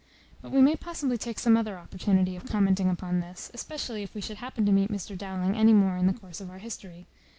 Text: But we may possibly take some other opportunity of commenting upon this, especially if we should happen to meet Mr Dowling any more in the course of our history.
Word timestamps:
But 0.41 0.49
we 0.51 0.61
may 0.63 0.75
possibly 0.75 1.15
take 1.19 1.37
some 1.37 1.55
other 1.55 1.77
opportunity 1.77 2.35
of 2.35 2.47
commenting 2.47 2.89
upon 2.89 3.19
this, 3.19 3.51
especially 3.53 4.01
if 4.01 4.15
we 4.15 4.21
should 4.21 4.37
happen 4.37 4.65
to 4.65 4.71
meet 4.71 4.89
Mr 4.91 5.15
Dowling 5.15 5.55
any 5.55 5.73
more 5.73 5.95
in 5.95 6.07
the 6.07 6.13
course 6.19 6.41
of 6.41 6.49
our 6.49 6.57
history. 6.57 7.05